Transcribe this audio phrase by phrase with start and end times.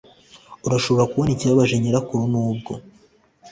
[0.67, 2.73] Urashobora kubona ikibabaje nyirakuru nubwo